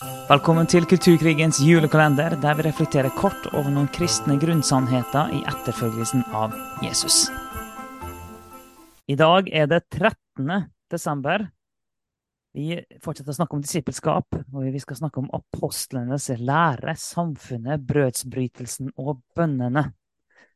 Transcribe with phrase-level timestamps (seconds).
[0.00, 6.54] Velkommen til Kulturkrigens julekalender, der vi reflekterer kort over noen kristne grunnsannheter i etterfølgelsen av
[6.80, 7.26] Jesus.
[9.12, 10.70] I dag er det 13.
[10.88, 11.44] desember.
[12.56, 18.94] Vi fortsetter å snakke om disippelskap, og vi skal snakke om apostlenes lære, samfunnet, brødsbrytelsen
[18.96, 19.84] og bønnene.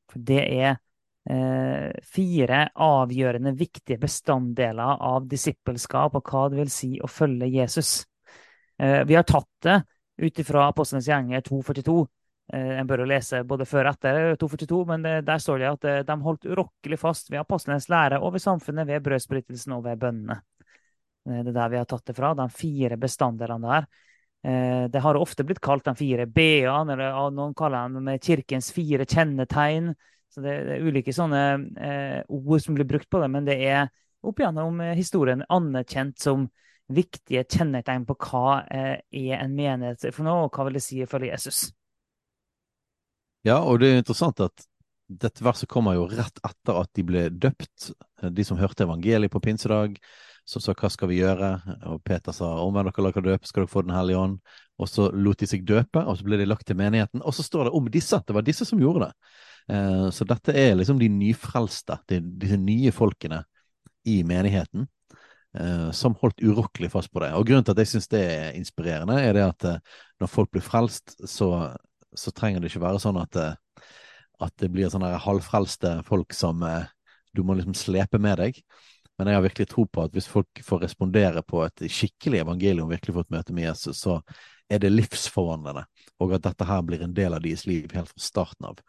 [0.09, 0.73] For det er
[1.29, 8.07] eh, fire avgjørende viktige bestanddeler av disippelskap og hva det vil si å følge Jesus.
[8.79, 9.83] Eh, vi har tatt det
[10.17, 12.07] ut ifra Apostlenes gjenger 242.
[12.53, 15.87] Eh, en bør jo lese både før og etter 242, men der står det at
[15.91, 20.01] eh, de holdt urokkelig fast ved apostlenes lære og ved samfunnet, ved brødsbrytelsen og ved
[20.03, 20.41] bønnene.
[21.25, 23.87] Det er der vi har tatt det fra, de fire bestanddelene der.
[24.93, 29.07] Det har ofte blitt kalt de fire b-ene, eller noen kaller dem med kirkens fire
[29.09, 29.87] kjennetegn.
[30.29, 31.41] Så det er ulike sånne
[32.29, 33.89] ord som blir brukt på det, men det er
[34.21, 36.45] opp gjennom historien anerkjent som
[36.93, 41.01] viktige kjennetegn på hva eh, er en menighet for noe, og hva vil det si
[41.05, 41.67] ifølge Jesus.
[43.45, 44.67] Ja, og det er interessant at
[45.09, 47.91] dette verset kommer jo rett etter at de ble døpt.
[48.33, 49.99] De som hørte evangeliet på pinsedag,
[50.49, 51.51] som sa hva skal vi gjøre?
[51.93, 54.39] Og Peter sa omvend dere, la dere døpe, skal dere få Den hellige ånd.
[54.81, 57.23] Og så lot de seg døpe, og så ble de lagt til menigheten.
[57.25, 59.29] Og så står det om disse, det var disse som gjorde det.
[59.77, 63.45] Eh, så dette er liksom de nyfrelste, disse nye folkene
[64.09, 64.89] i menigheten
[65.95, 67.29] som holdt urokkelig fast på det.
[67.39, 70.51] Og Grunnen til at jeg syns det er inspirerende, er det at eh, når folk
[70.51, 71.49] blir frelst, så,
[72.15, 73.85] så, trenger det ikke være sånn at, eh,
[74.43, 76.91] at det blir sånne halvfrelste folk som eh,
[77.35, 78.61] du må liksom slepe med deg.
[79.19, 82.91] Men jeg har virkelig tro på at hvis folk får respondere på et skikkelig evangelium,
[82.91, 84.19] virkelig fått møte med Jesus, så
[84.71, 85.85] er det livsforvandlende,
[86.19, 88.81] og at dette her blir en del av deres liv helt fra starten av.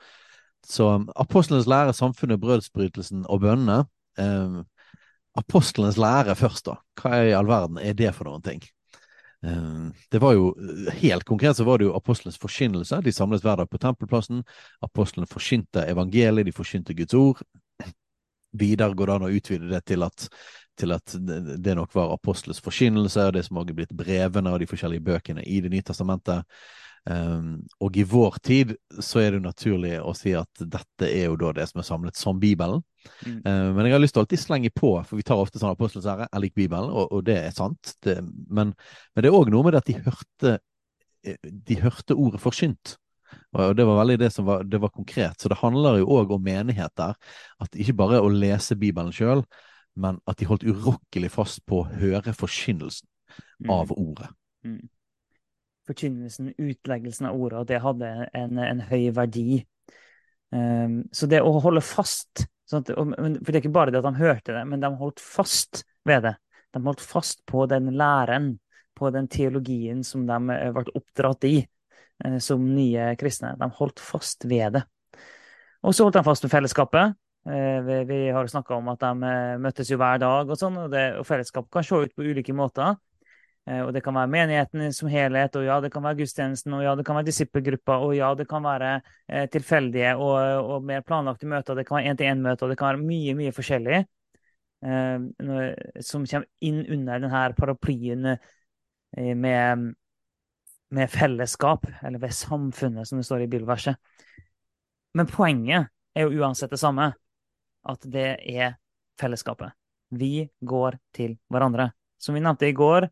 [0.65, 3.83] Så apostlenes lære, samfunnet, brødsbrytelsen og bønnene
[4.17, 4.63] eh,
[5.39, 6.79] apostlenes lære først, da.
[6.99, 8.63] Hva i all verden er det for noen ting?
[9.45, 10.53] Eh, det var jo,
[11.01, 13.01] Helt konkret så var det jo apostlenes forkynnelse.
[13.03, 14.43] De samles hver dag på tempelplassen.
[14.85, 17.43] Apostlene forsynte evangeliet, de forsynte Guds ord.
[18.55, 20.29] Videre går det an å utvide det til at,
[20.79, 21.17] til at
[21.59, 25.03] det nok var apostles forkynnelse, og det som også er blitt brevene og de forskjellige
[25.03, 26.47] bøkene i Det nye testamentet.
[27.05, 28.71] Um, og i vår tid
[29.03, 32.17] så er det naturlig å si at dette er jo da det som er samlet
[32.17, 32.81] som Bibelen.
[33.21, 33.41] Mm.
[33.45, 35.75] Uh, men jeg har lyst til å alltid slenge på, for vi tar ofte sånn
[35.75, 37.93] Apostelens ære er lik Bibelen, og, og, det er sant.
[38.01, 40.55] Det, men, men, det er òg noe med det at de hørte,
[41.69, 42.95] de hørte ordet forsynt.
[43.55, 45.37] Og det var veldig det som var, det var konkret.
[45.41, 47.13] Så det handler jo òg om menigheter.
[47.61, 49.43] At ikke bare å lese Bibelen sjøl,
[49.99, 53.07] men at de holdt urokkelig fast på å høre forkynnelsen
[53.61, 53.71] mm.
[53.71, 54.33] av ordet.
[54.65, 54.87] Mm
[55.89, 59.61] forkynnelsen, utleggelsen av ordet, og det hadde en, en høy verdi.
[60.55, 64.07] Um, så det å holde fast sånn at, For det er ikke bare det at
[64.07, 66.35] de hørte det, men de holdt fast ved det.
[66.73, 68.55] De holdt fast på den læren,
[68.95, 71.57] på den teologien som de ble eh, oppdratt i
[72.25, 73.53] uh, som nye kristne.
[73.59, 74.85] De holdt fast ved det.
[75.85, 77.17] Og så holdt de fast ved fellesskapet.
[77.45, 80.95] Uh, vi, vi, har snakka om at de møttes jo hver dag, og sånn, og,
[81.19, 82.95] og fellesskap kan se ut på ulike måter.
[83.65, 86.83] Eh, og det kan være menigheten som helhet, og ja, det kan være gudstjenesten, og
[86.85, 88.91] ja, det kan være disippelgruppa, og ja, det kan være
[89.27, 93.07] eh, tilfeldige og, og, mer planlagte møter, det kan være én-til-én-møter, og det kan være
[93.07, 93.97] mye, mye forskjellig
[94.85, 95.25] eh,
[96.05, 98.35] som kommer inn under denne paraplyen
[99.15, 99.89] med,
[100.91, 103.95] med, fellesskap, eller ved samfunnet, som det står i bibelverset.
[105.15, 107.13] Men poenget er jo uansett det samme,
[107.87, 108.75] at det er
[109.21, 109.71] fellesskapet.
[110.11, 111.93] Vi går til hverandre.
[112.19, 113.07] Som vi nevnte i går,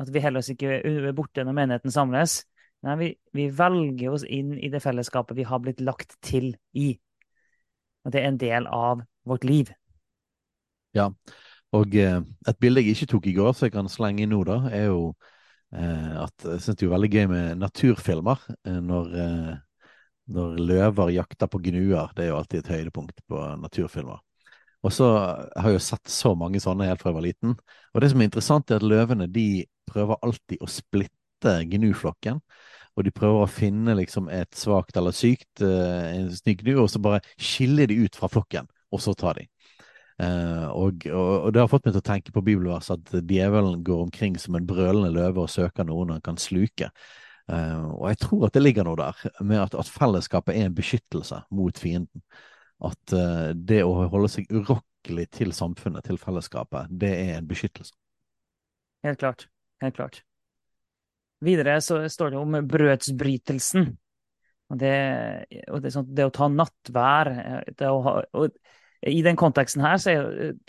[0.00, 2.40] at vi heller ikke er borte når menigheten samles.
[2.86, 6.94] Nei, vi, vi, velger oss inn i det fellesskapet vi har blitt lagt til i.
[8.06, 9.72] Og det er en del av vårt liv.
[10.96, 11.10] Ja,
[11.76, 14.40] og eh, et bilde jeg ikke tok i går, så jeg kan slenge inn nå,
[14.48, 15.12] da, er jo
[15.76, 18.48] eh, at jeg syns det er veldig gøy med naturfilmer.
[18.64, 19.12] Eh, når,
[20.30, 22.10] når løver jakter på gnuer.
[22.16, 24.24] Det er jo alltid et høydepunkt på naturfilmer.
[24.80, 27.56] Og så har jeg jo sett så mange sånne helt fra jeg var liten.
[27.92, 32.40] Og det som er interessant, er at løvene de prøver alltid å splitte gnuflokken.
[32.98, 36.90] Og de prøver å finne liksom et svakt eller sykt uh, en syk gnu, og
[36.92, 39.46] så bare skiller de ut fra flokken, og så tar de.
[40.20, 44.02] Uh, og, og, det har fått meg til å tenke på bibelverset at djevelen går
[44.08, 46.90] omkring som en brølende løve og søker noen han kan sluke.
[47.50, 50.76] Uh, og jeg tror at det ligger noe der, med at, at fellesskapet er en
[50.76, 52.24] beskyttelse mot fienden.
[52.80, 53.12] At
[53.52, 57.92] det å holde seg urokkelig til samfunnet, til fellesskapet, det er en beskyttelse.
[59.04, 59.44] Helt klart.
[59.80, 60.22] Helt klart.
[61.40, 63.86] Videre så står det om brødsbrytelsen.
[64.70, 64.96] Og det,
[65.72, 67.30] og det, sånn, det å ta nattvær
[67.88, 68.12] å ha,
[69.10, 70.14] I den konteksten her så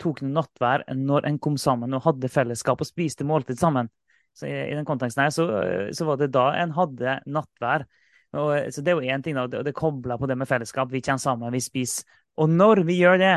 [0.02, 3.92] tok en nattvær når en kom sammen og hadde fellesskap og spiste måltid sammen.
[4.34, 5.46] Så i, i den konteksten her så,
[5.92, 7.86] så, var det da en hadde nattvær.
[8.32, 10.90] Og, så det er jo én ting, da, og det kobla på det med fellesskap.
[10.90, 12.08] Vi kommer sammen, vi spiser.
[12.40, 13.34] Og når vi gjør det,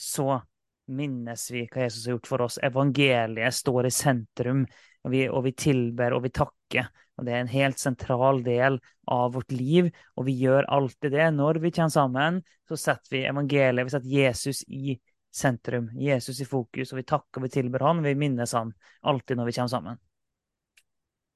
[0.00, 0.40] så
[0.90, 2.58] minnes vi hva Jesus har gjort for oss.
[2.62, 4.64] Evangeliet står i sentrum,
[5.04, 6.90] og vi, og vi tilber og vi takker.
[7.20, 8.78] Og Det er en helt sentral del
[9.12, 11.26] av vårt liv, og vi gjør alltid det.
[11.36, 14.96] Når vi kommer sammen, så setter vi evangeliet, vi setter Jesus i
[15.30, 15.90] sentrum.
[16.00, 18.72] Jesus i fokus, og vi takker og vi tilber han, og vi minnes han
[19.02, 20.00] alltid når vi kommer sammen.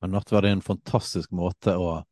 [0.00, 2.03] Men nattverd er en fantastisk måte å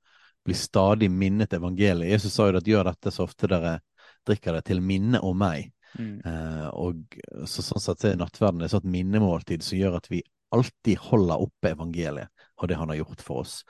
[0.44, 2.10] bli stadig minnet evangeliet.
[2.10, 3.78] Jesus sa jo at gjør dette så ofte dere
[4.26, 5.70] drikker det til minne om meg.
[5.98, 6.20] Mm.
[6.24, 7.16] Eh, og
[7.48, 10.22] så, Sånn sett er nattverden et sånt minnemåltid som gjør at vi
[10.52, 12.28] alltid holder oppe evangeliet
[12.60, 13.60] og det han har gjort for oss.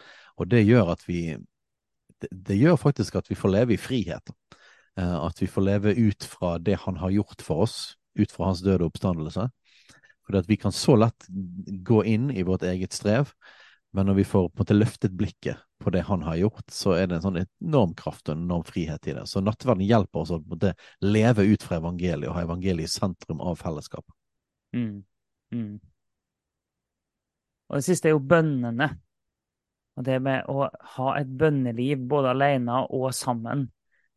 [0.41, 1.33] Og det gjør at vi
[2.23, 4.35] det, det gjør faktisk at vi får leve i frihet.
[4.99, 8.51] Eh, at vi får leve ut fra det han har gjort for oss, ut fra
[8.51, 9.49] hans døde oppstandelse.
[10.27, 11.27] For at vi kan så lett
[11.83, 13.33] gå inn i vårt eget strev
[13.93, 16.94] men når vi får på en måte løftet blikket på det han har gjort, så
[16.97, 19.27] er det en sånn enorm kraft og en enorm frihet i det.
[19.29, 20.75] Så nattverden hjelper oss å på en måte
[21.05, 24.15] leve ut fra evangeliet og ha evangeliet i sentrum av fellesskapet.
[24.73, 25.03] Mm.
[25.53, 25.75] Mm.
[27.69, 28.89] Og det siste er jo bønnene.
[29.97, 33.67] Og det med å ha et bønneliv både alene og sammen.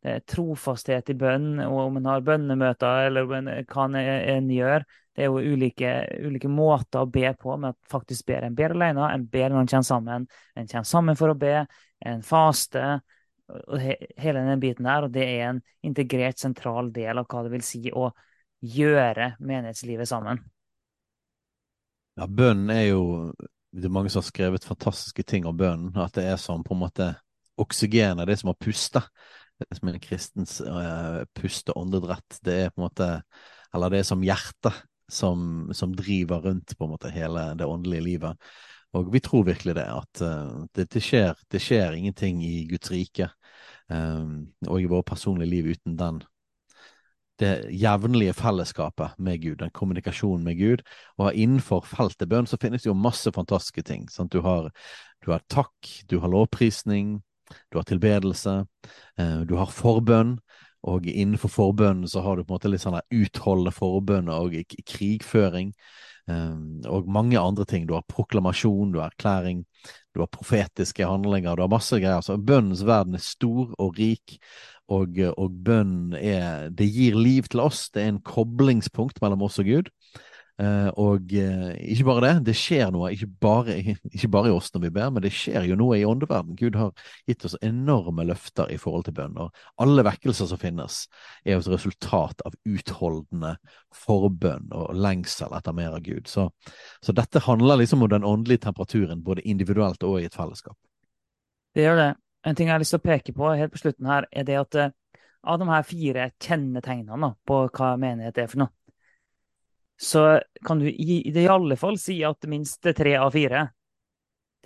[0.00, 4.84] Det er trofasthet i bønn, og om en har bønnemøter eller hva en, gjør,
[5.16, 5.90] det er jo ulike,
[6.28, 9.68] ulike, måter å be på, men faktisk ber en ber alene, en ber når en
[9.70, 10.24] kommer sammen.
[10.52, 11.54] En kommer sammen for å be,
[12.04, 12.82] en faste,
[13.48, 15.06] og he, hele den biten der.
[15.06, 18.10] Og det er en integrert, sentral del av hva det vil si å
[18.60, 20.42] gjøre menighetslivet sammen.
[22.16, 23.32] Ja, bønnen er jo
[23.76, 25.96] Det er mange som har skrevet fantastiske ting om bønnen.
[26.00, 27.08] At det er som på en måte
[27.60, 29.02] oksygenet, det som har pusta.
[29.60, 32.38] Det som er en kristens uh, puste åndedrett.
[32.44, 33.08] Det er på en måte
[33.72, 38.04] Eller det er som hjertet som, som, driver rundt på en måte hele det åndelige
[38.04, 38.48] livet.
[38.96, 42.90] Og vi tror virkelig det, at uh, det, det, skjer, det, skjer, ingenting i Guds
[42.90, 43.28] rike
[43.90, 46.22] um, og i vårt personlige liv uten den
[47.36, 50.82] det jevnlige fellesskapet med Gud, den kommunikasjonen med Gud.
[51.20, 54.06] Og innenfor feltet bønn så finnes det jo masse fantastiske ting.
[54.08, 54.32] Sant?
[54.32, 54.70] Du, har,
[55.20, 57.18] du har takk, du har lovprisning,
[57.68, 58.62] du har tilbedelse,
[59.20, 60.38] uh, du har forbønn.
[60.86, 64.54] Og innenfor forbønnen så har du på en måte litt sånn utholdende forbønn og
[64.86, 65.72] krigføring.
[66.26, 67.84] Um, og mange andre ting.
[67.86, 69.62] Du har proklamasjon, du har erklæring,
[70.14, 72.22] du har profetiske handlinger, du har masse greier.
[72.22, 74.38] Så bønnens verden er stor og rik,
[74.90, 77.88] og, og bønnen er Det gir liv til oss.
[77.90, 79.90] Det er en koblingspunkt mellom oss og Gud.
[80.56, 83.74] Uh, og uh, ikke bare det, det skjer noe, ikke bare,
[84.16, 86.56] ikke bare, i oss når vi ber, men det skjer jo noe i åndeverden.
[86.56, 86.94] Gud har
[87.28, 89.36] gitt oss enorme løfter i forhold til bønn.
[89.42, 91.02] Og alle vekkelser som finnes,
[91.44, 93.56] er jo et resultat av utholdende
[94.06, 96.24] forbønn og lengsel etter mer av Gud.
[96.32, 96.48] Så,
[97.04, 100.78] så, dette handler liksom om den åndelige temperaturen, både individuelt og i et fellesskap.
[101.76, 102.12] Det gjør det.
[102.48, 104.56] En ting jeg har lyst til å peke på helt på slutten her, er det
[104.56, 104.92] at uh,
[105.46, 108.72] av de her fire kjennetegnene på hva menighet er for noe,
[109.96, 113.68] så kan du i, i alle fall si at minst tre av fire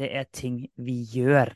[0.01, 1.53] det er ting vi gjør.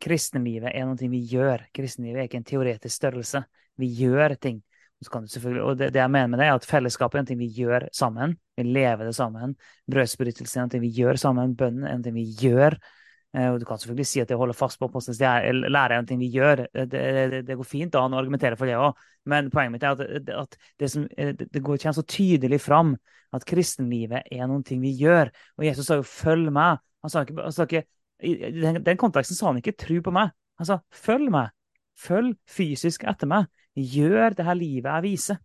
[0.00, 1.66] Kristenlivet er noe vi gjør.
[1.74, 3.42] Kristenlivet er ikke en teoretisk størrelse.
[3.76, 4.62] Vi gjør ting.
[5.10, 8.36] og det, det, jeg mener med det, er at fellesskapet er noe vi gjør sammen.
[8.56, 9.56] Vi lever det sammen.
[9.90, 11.56] Brødsbrytelse er noe vi gjør sammen.
[11.58, 13.01] Bønnen er noe vi gjør Eh,
[13.32, 16.08] og du kan selvfølgelig si at det å holde fast på apostlenes lære er en
[16.08, 16.66] ting vi gjør.
[16.68, 18.98] Det, det, det går fint an å argumentere for det òg,
[19.32, 22.92] men poenget mitt er at, at det, som, eh, det går ikke så tydelig fram
[23.32, 25.32] at kristenlivet er noen ting vi gjør.
[25.56, 26.82] Og Jesus sa jo 'følg meg'.
[27.02, 27.84] Han sa ikke, han sa ikke
[28.22, 30.30] I den, den konteksten sa han ikke 'tru på meg'.
[30.60, 31.50] Han sa 'følg meg'.
[31.96, 33.48] Følg fysisk etter meg.
[33.76, 35.40] Gjør det her livet jeg viser.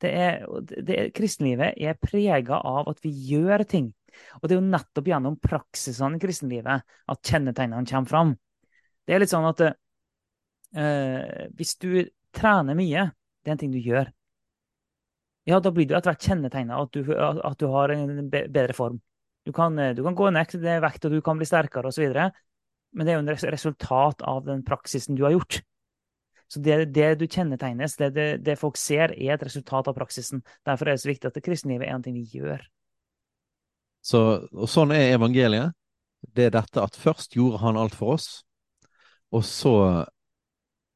[0.00, 3.94] Det er, kristenlivet er prega av at vi gjør ting.
[4.40, 6.84] Og det er jo nettopp gjennom praksisene i kristenlivet
[7.14, 8.34] at kjennetegnene kommer fram.
[9.06, 11.90] Det er litt sånn at uh, hvis du
[12.34, 13.08] trener mye,
[13.42, 14.10] det er en ting du gjør,
[15.48, 16.98] ja, da blir du etter hvert kjennetegna at,
[17.48, 18.98] at du har en bedre form.
[19.48, 22.12] Du kan, du kan gå ned til vekt, og du kan bli sterkere osv.
[22.92, 25.62] Men det er jo en resultat av den praksisen du har gjort.
[26.48, 30.40] Så det, det du kjennetegnes, det, det, det, folk ser, er et resultat av praksisen.
[30.68, 32.64] Derfor er det så viktig at det kristenlivet er en ting vi gjør.
[34.04, 34.20] Så,
[34.52, 35.74] og sånn er evangeliet.
[36.34, 38.42] Det er dette at først gjorde han alt for oss,
[39.34, 39.74] og så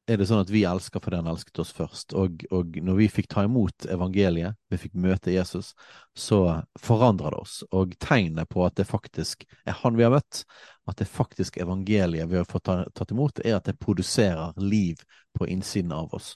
[0.09, 2.15] er det sånn at vi elsker fordi han elsket oss først.
[2.19, 5.71] Og, og, når vi fikk ta imot evangeliet, vi fikk møte Jesus,
[6.17, 6.41] så
[6.81, 7.55] forandrer det oss.
[7.71, 10.43] Og tegnet på at det faktisk er han vi har møtt,
[10.91, 14.99] at det faktisk evangeliet vi har fått tatt imot, er at det produserer liv
[15.37, 16.33] på innsiden av oss.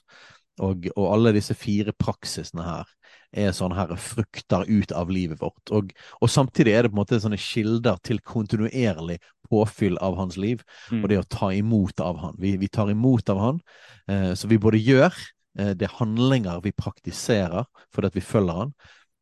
[0.64, 2.90] Og, og, alle disse fire praksisene her
[3.36, 5.72] er sånne her frukter ut av livet vårt.
[5.74, 10.36] Og, og, samtidig er det på en måte sånne kilder til kontinuerlig påfyll av hans
[10.40, 11.02] liv, mm.
[11.02, 12.38] og det å ta imot av han.
[12.40, 13.60] Vi, vi tar imot av han,
[14.10, 15.12] eh, så vi både gjør
[15.60, 18.74] eh, det handlinger vi praktiserer fordi at vi følger han,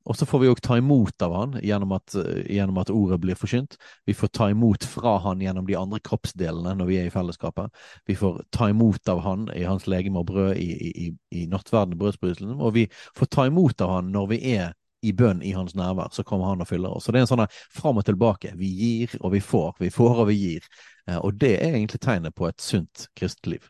[0.07, 2.15] og så får vi òg ta imot av han gjennom at,
[2.47, 3.77] gjennom at, ordet blir forkynt.
[4.07, 7.75] Vi får ta imot fra han gjennom de andre kroppsdelene når vi er i fellesskapet.
[8.07, 10.71] Vi får ta imot av han i hans legeme og brød i,
[11.07, 12.55] i, i nattverden, brødsbrytelsen.
[12.61, 12.87] Og vi
[13.19, 14.75] får ta imot av han når vi er
[15.07, 16.15] i bønn i hans nærvær.
[16.15, 17.07] Så kommer han og fyller oss.
[17.07, 18.55] Så det er en sånn fram og tilbake.
[18.59, 19.75] Vi gir og vi får.
[19.83, 20.69] Vi får og vi gir.
[21.11, 23.67] Eh, og det er egentlig tegnet på et sunt kristeliv.